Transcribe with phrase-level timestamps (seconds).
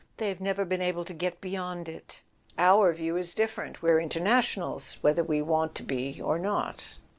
[0.17, 2.23] They've never been able to get beyond it.
[2.57, 6.97] Our whole view is different: we're internationals, whether we want to be or not."